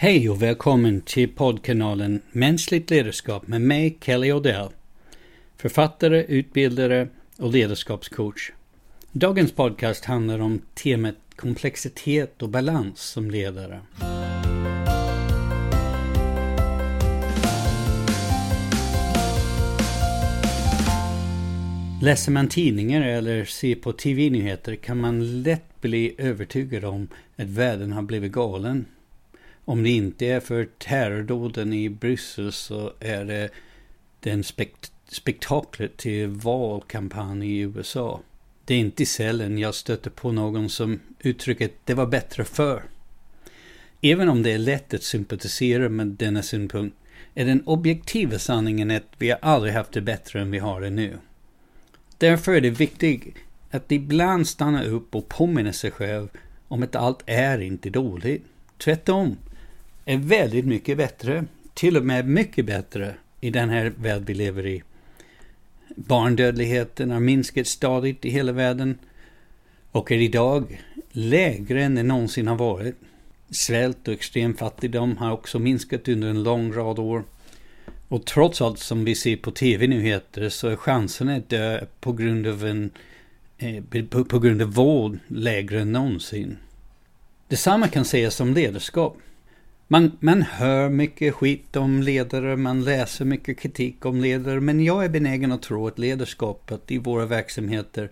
[0.00, 4.68] Hej och välkommen till poddkanalen Mänskligt ledarskap med mig, Kelly Odell.
[5.56, 8.50] Författare, utbildare och ledarskapscoach.
[9.12, 13.80] Dagens podcast handlar om temat komplexitet och balans som ledare.
[22.02, 27.92] Läser man tidningar eller ser på tv-nyheter kan man lätt bli övertygad om att världen
[27.92, 28.84] har blivit galen.
[29.68, 33.48] Om det inte är för terrordåden i Bryssel så är det
[34.20, 38.20] den spekt spektaklet till valkampanj i USA.
[38.64, 42.82] Det är inte sällan jag stöter på någon som uttrycker att det var bättre för.
[44.00, 46.96] Även om det är lätt att sympatisera med denna synpunkt
[47.34, 50.90] är den objektiva sanningen att vi har aldrig haft det bättre än vi har det
[50.90, 51.18] nu.
[52.18, 53.34] Därför är det viktigt
[53.70, 56.28] att ibland stanna upp och påminna sig själv
[56.68, 58.44] om att allt är inte dåligt.
[58.78, 59.36] Tvärtom
[60.08, 61.44] är väldigt mycket bättre,
[61.74, 64.82] till och med mycket bättre i den här värld vi lever i.
[65.96, 68.98] Barndödligheten har minskat stadigt i hela världen
[69.90, 72.94] och är idag lägre än det någonsin har varit.
[73.50, 77.24] Svält och extrem fattigdom har också minskat under en lång rad år.
[78.08, 82.46] Och trots allt som vi ser på tv-nyheter så är chanserna att dö på grund
[82.46, 82.90] av en
[83.58, 86.56] eh, på, på grund av vård lägre än någonsin.
[87.48, 89.16] Detsamma kan sägas om ledarskap.
[89.90, 95.04] Man, man hör mycket skit om ledare, man läser mycket kritik om ledare, men jag
[95.04, 98.10] är benägen att tro att ledarskapet i våra verksamheter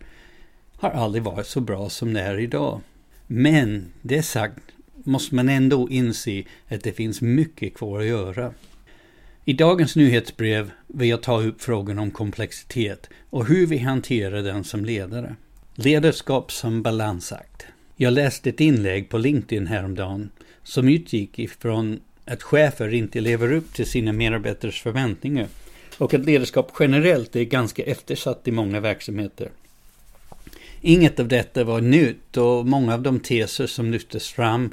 [0.76, 2.80] har aldrig varit så bra som det är idag.
[3.26, 4.60] Men det sagt
[4.94, 8.52] måste man ändå inse att det finns mycket kvar att göra.
[9.44, 14.64] I dagens nyhetsbrev vill jag ta upp frågan om komplexitet och hur vi hanterar den
[14.64, 15.36] som ledare.
[15.74, 17.66] Ledarskap som balansakt.
[17.98, 20.30] Jag läste ett inlägg på LinkedIn häromdagen
[20.62, 25.46] som utgick ifrån att chefer inte lever upp till sina medarbetares förväntningar
[25.98, 29.50] och att ledarskap generellt är ganska eftersatt i många verksamheter.
[30.80, 34.70] Inget av detta var nytt och många av de teser som lyftes fram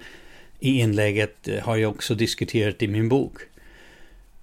[0.60, 3.38] i inlägget eh, har jag också diskuterat i min bok.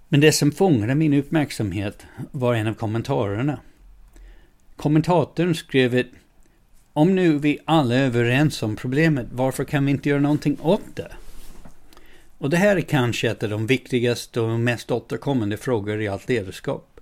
[0.08, 3.60] Men det som fångade min uppmärksamhet var en av kommentarerna.
[4.76, 6.10] Kommentatorn skrev ett
[6.92, 10.96] om nu vi alla är överens om problemet, varför kan vi inte göra någonting åt
[10.96, 11.12] det?
[12.38, 16.28] Och det här är kanske ett av de viktigaste och mest återkommande frågor i allt
[16.28, 17.00] ledarskap.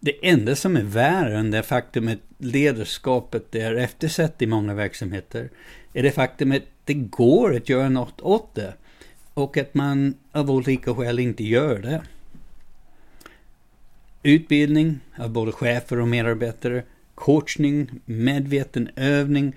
[0.00, 5.50] Det enda som är värre än det faktum att ledarskapet är eftersatt i många verksamheter
[5.92, 8.74] är det faktum att det går att göra något åt det
[9.34, 12.02] och att man av olika skäl inte gör det.
[14.22, 16.82] Utbildning av både chefer och medarbetare,
[17.18, 19.56] coachning, medveten övning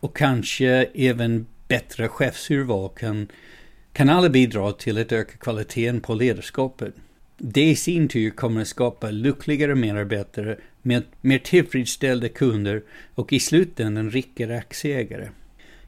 [0.00, 3.28] och kanske även bättre chefsurval kan,
[3.92, 6.94] kan alla bidra till att öka kvaliteten på ledarskapet.
[7.38, 12.82] Det i sin tur kommer att skapa lyckligare medarbetare med mer tillfredsställda kunder
[13.14, 15.28] och i slutändan rikare aktieägare.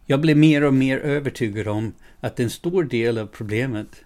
[0.06, 4.05] Jag blir mer och mer övertygad om att en stor del av problemet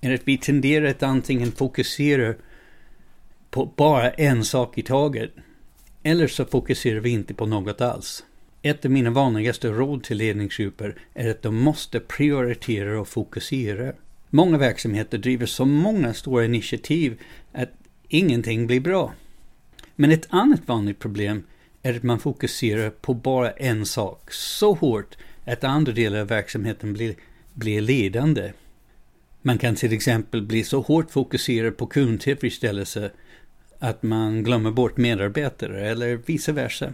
[0.00, 2.34] är att vi tenderar att antingen fokusera
[3.50, 5.30] på bara en sak i taget.
[6.08, 8.24] Eller så fokuserar vi inte på något alls.
[8.62, 13.92] Ett av mina vanligaste råd till ledningsgrupper är att de måste prioritera och fokusera.
[14.30, 17.20] Många verksamheter driver så många stora initiativ
[17.52, 17.72] att
[18.08, 19.12] ingenting blir bra.
[19.96, 21.42] Men ett annat vanligt problem
[21.82, 26.92] är att man fokuserar på bara en sak så hårt att andra delar av verksamheten
[26.92, 27.14] blir,
[27.54, 28.52] blir ledande.
[29.42, 33.10] Man kan till exempel bli så hårt fokuserad på kundtillfredsställelse
[33.78, 36.92] att man glömmer bort medarbetare eller vice versa.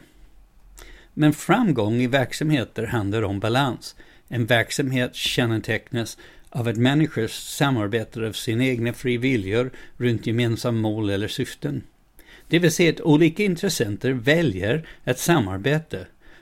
[1.15, 3.97] Men framgång i verksamheter handlar om balans.
[4.29, 6.19] En verksamhet kännetecknas
[6.51, 11.83] av att människor samarbetar av sina egna friviljor runt gemensamma mål eller syften.
[12.49, 15.99] Det vill säga att olika intressenter väljer att samarbeta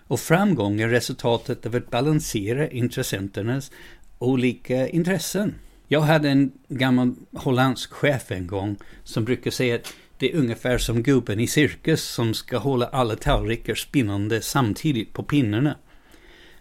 [0.06, 3.70] och framgång är resultatet av att balansera intressenternas
[4.18, 5.54] olika intressen.
[5.88, 10.78] Jag hade en gammal holländsk chef en gång som brukade säga att det är ungefär
[10.78, 15.76] som gubben i cirkus som ska hålla alla tallrikar spinnande samtidigt på pinnarna.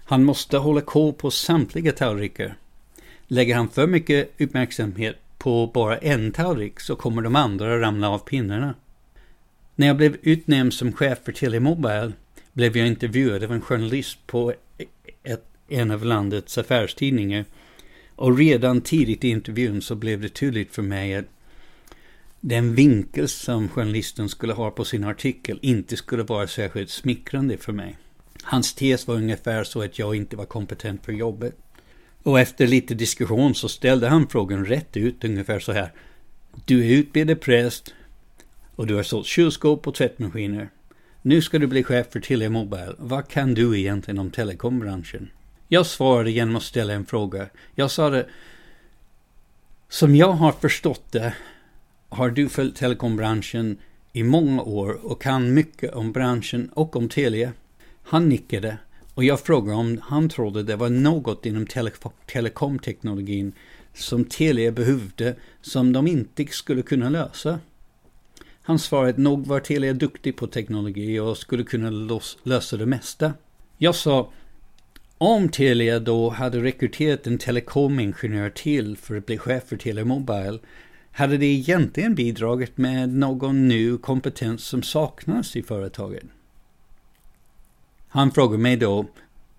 [0.04, 2.56] Han måste hålla koll på samtliga tallrikar.
[3.28, 8.19] Lägger han för mycket uppmärksamhet på bara en tallrik så kommer de andra ramla av
[8.19, 8.75] pinnarna.
[9.75, 12.12] När jag blev utnämnd som chef för Telemobile
[12.54, 14.54] blev jag intervjuad av en journalist på
[15.24, 17.46] ett, en av landets affärstidningar.
[18.16, 21.25] Och redan tidigt i intervjun så blev det tydligt för mig att
[22.41, 27.73] den vinkel som journalisten skulle ha på sin artikel inte skulle vara särskilt smickrande för
[27.73, 27.97] mig.
[28.43, 31.57] Hans tes var ungefär så att jag inte var kompetent för jobbet.
[32.23, 35.93] Och efter lite diskussion så ställde han frågan rätt ut ungefär så här.
[36.65, 37.93] Du är utbildad präst
[38.75, 40.69] och du har sålt kylskåp och tvättmaskiner.
[41.21, 42.95] Nu ska du bli chef för Telia Mobile.
[42.97, 45.29] Vad kan du egentligen om telekombranschen?
[45.67, 47.49] Jag svarade genom att ställa en fråga.
[47.75, 48.25] Jag sa det,
[49.89, 51.33] som jag har förstått det
[52.12, 53.78] har du följt telekombranschen
[54.13, 57.54] i många år och kan mycket om branschen och om Telia.
[58.04, 58.78] Han nickade
[59.13, 61.92] och jag frågade om han trodde det var något inom tele
[62.25, 63.54] telekomteknologin
[63.94, 67.60] som Telia behövde som de inte skulle kunna lösa.
[68.62, 71.90] Han svarade att nog var Telia duktig på teknologi och skulle kunna
[72.44, 73.34] lösa det mesta.
[73.78, 74.31] Jag sa,
[75.18, 80.60] om Telia då hade rekryterat en telekomingenjör till för att bli chef för Telia Mobile
[81.12, 86.24] hade det egentligen bidragit med någon ny kompetens som saknas i företaget.
[88.08, 89.06] Han frågade mig då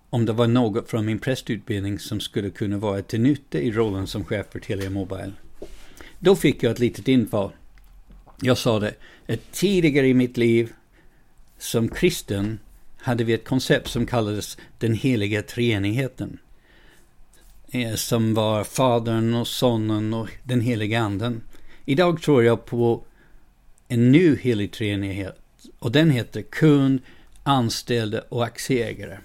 [0.09, 4.07] om det var något från min prästutbildning som skulle kunna vara till nytta i rollen
[4.07, 5.31] som chef för Telia Mobile.
[6.19, 7.51] Då fick jag ett litet infall.
[8.41, 8.93] Jag sa det,
[9.27, 10.73] att tidigare i mitt liv
[11.57, 12.59] som kristen
[12.97, 16.37] hade vi ett koncept som kallades den heliga treenigheten.
[17.75, 21.41] Eh, som var Fadern och Sonen och den heliga Anden.
[21.85, 23.03] Idag tror jag på
[23.87, 25.39] en ny helig treenighet
[25.79, 27.01] och den heter kund,
[27.43, 29.17] anställda och aktieägare.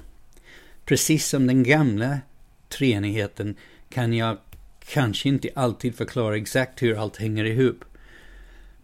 [0.84, 2.18] Precis som den gamla
[2.68, 3.56] treenigheten
[3.88, 4.38] kan jag
[4.92, 7.84] kanske inte alltid förklara exakt hur allt hänger ihop.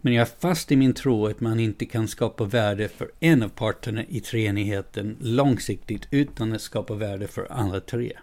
[0.01, 3.43] Men jag är fast i min tro att man inte kan skapa värde för en
[3.43, 8.13] av parterna i treenigheten långsiktigt utan att skapa värde för alla tre.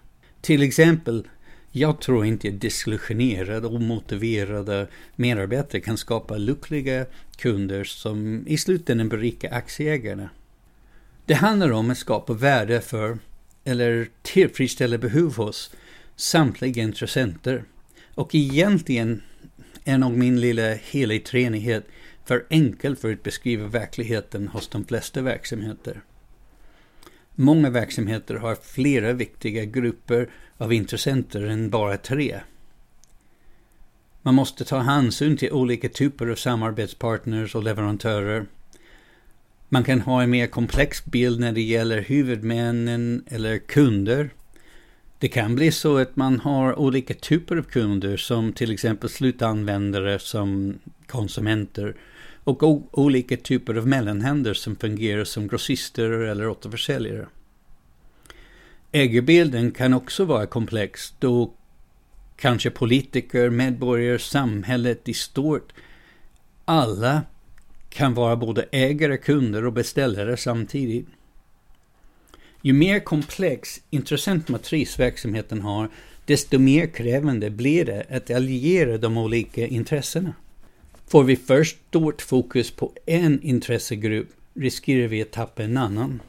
[0.43, 1.29] Till exempel,
[1.71, 4.87] jag tror inte att desillusionerade och motiverade
[5.17, 7.06] medarbetare kan skapa lyckliga
[7.37, 10.31] kunder som i slutändan berikar aktieägarna.
[11.27, 13.19] Det handlar om att skapa värde för,
[13.65, 15.71] eller tillfredsställa behov hos,
[16.17, 17.65] samtliga intressenter.
[18.15, 19.23] Och egentligen
[19.85, 21.85] är nog min lilla helig treenighet
[22.25, 26.03] för enkel för att beskriva verkligheten hos de flesta verksamheter.
[27.34, 32.40] Många verksamheter har flera viktiga grupper av intressenter än bara tre.
[34.23, 38.46] Man måste ta hänsyn till olika typer av samarbetspartners och leverantörer.
[39.69, 44.31] Man kan ha en mer komplex bild när det gäller huvudmännen eller kunder.
[45.19, 50.19] Det kan bli så att man har olika typer av kunder som till exempel slutanvändare
[50.19, 50.78] som
[51.12, 51.97] konsumenter
[52.44, 52.62] och
[52.99, 57.26] olika typer av mellanhänder som fungerar som grossister eller återförsäljare.
[58.93, 61.55] Ägarbilden kan också vara komplex då
[62.37, 65.73] kanske politiker, medborgare, samhället i stort,
[66.64, 67.23] alla
[67.91, 71.06] kan vara både ägare, kunder och beställare samtidigt.
[72.62, 75.88] Ju mer komplex intressentmatris verksamheten har,
[76.25, 80.35] desto mer krävande blir det att alliera de olika intressena.
[81.08, 86.20] Får vi för stort fokus på en intressegrupp riskerar vi att tappa en annan.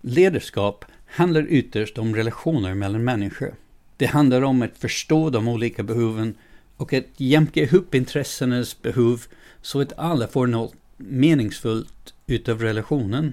[0.00, 3.54] Ledarskap handlar ytterst om relationer mellan människor.
[3.96, 6.34] Det handlar om att förstå de olika behoven
[6.76, 9.22] och att jämka ihop intressenas behov
[9.62, 13.32] så att alla får något meningsfullt utav relationen.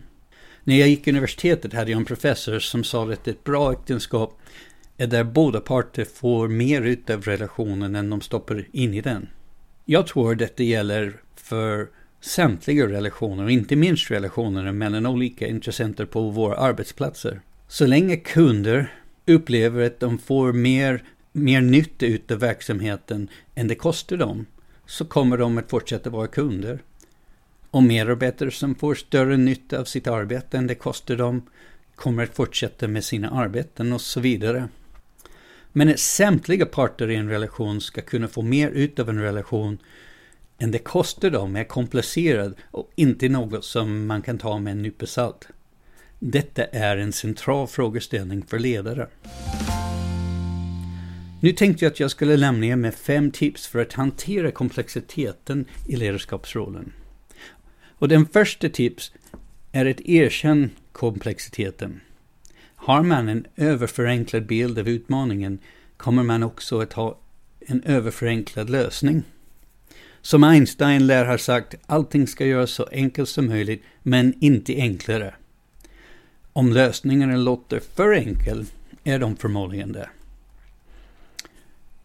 [0.63, 4.39] När jag gick i universitetet hade jag en professor som sa att ett bra äktenskap
[4.97, 9.27] är där båda parter får mer utav relationen än de stoppar in i den.
[9.87, 11.87] Jag tror detta gäller för
[12.21, 17.41] samtliga relationer, och inte minst relationerna mellan olika intressenter på våra arbetsplatser.
[17.67, 18.93] Så länge kunder
[19.25, 24.45] upplever att de får mer, mer nytta utav verksamheten än det kostar dem,
[24.85, 26.79] så kommer de att fortsätta vara kunder.
[27.71, 31.41] Och medarbetare som får större nytta av sitt arbete än det kostar dem
[31.95, 34.67] kommer att fortsätta med sina arbeten och så vidare.
[35.77, 39.77] Men att samtliga parter i en relation ska kunna få mer ut av en relation
[40.57, 44.81] än det kostar dem är komplicerat och inte något som man kan ta med en
[44.81, 45.47] nypa salt.
[46.19, 49.07] Detta är en central frågeställning för ledare.
[51.41, 55.65] Nu tänkte jag att jag skulle lämna er med fem tips för att hantera komplexiteten
[55.87, 56.93] i ledarskapsrollen.
[57.85, 59.11] Och den första tips
[59.71, 62.01] är att erkänna komplexiteten.
[62.85, 65.59] Har man en överförenklad bild av utmaningen
[65.97, 67.17] kommer man också att ha
[67.59, 69.23] en överförenklad lösning.
[70.21, 75.33] Som Einstein lär ha sagt, allting ska göras så enkelt som möjligt, men inte enklare.
[76.53, 78.65] Om lösningarna låter för enkel
[79.03, 80.09] är de förmodligen det.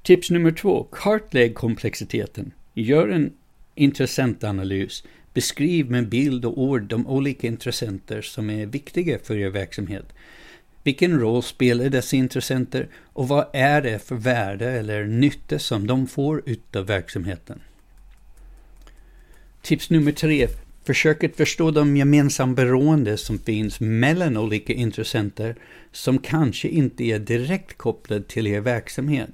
[0.02, 0.84] Tips nummer två.
[0.92, 2.52] Kartlägg komplexiteten.
[2.74, 3.32] Gör en
[3.74, 5.04] intressentanalys.
[5.34, 10.12] Beskriv med bild och ord de olika intressenter som är viktiga för er verksamhet.
[10.90, 16.06] Vilken roll spelar dessa intressenter och vad är det för värde eller nytta som de
[16.06, 17.60] får utav verksamheten?
[19.62, 20.48] Tips nummer tre.
[20.84, 25.56] Försök att förstå de gemensamma beroende som finns mellan olika intressenter
[25.92, 29.30] som kanske inte är direkt kopplade till er verksamhet.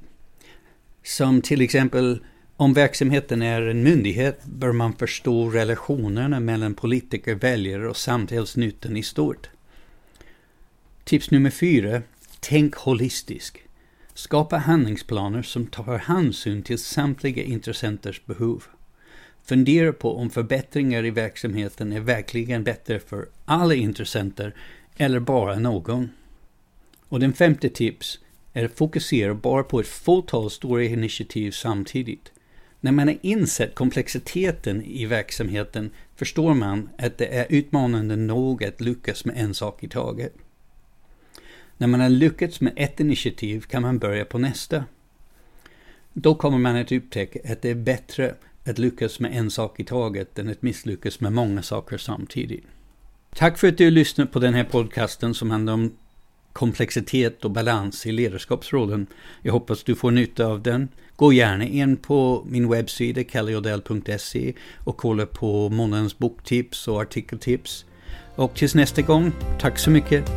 [1.02, 2.18] Som till exempel
[2.56, 9.02] om verksamheten är en myndighet bör man förstå relationerna mellan politiker, väljare och samhällsnyttan i
[9.02, 9.50] stort.
[11.06, 12.02] Tips nummer fyra.
[12.40, 13.58] Tänk holistiskt.
[14.14, 18.64] Skapa handlingsplaner som tar hänsyn till samtliga intressenters behov.
[19.44, 24.54] Fundera på om förbättringar i verksamheten är verkligen bättre för alla intressenter
[24.96, 26.10] eller bara någon.
[27.08, 28.20] Och den femte tips
[28.52, 32.32] är att fokusera bara på ett fåtal stora initiativ samtidigt.
[32.80, 38.80] När man har insett komplexiteten i verksamheten förstår man att det är utmanande nog att
[38.80, 40.34] lyckas med en sak i taget.
[41.78, 44.84] När man har lyckats med ett initiativ kan man börja på nästa.
[46.12, 49.84] Då kommer man att upptäcka att det är bättre att lyckas med en sak i
[49.84, 52.64] taget än att misslyckas med många saker samtidigt.
[53.34, 55.92] Tack för att du lyssnat på den här podcasten som handlar om
[56.52, 59.06] komplexitet och balans i ledarskapsrollen.
[59.42, 60.88] Jag hoppas du får nytta av den.
[61.16, 64.52] Gå gärna in på min webbsida kalliodell.se
[64.84, 67.84] och kolla på månadens boktips och artikeltips.
[68.36, 70.30] Och tills nästa gång, tack så mycket.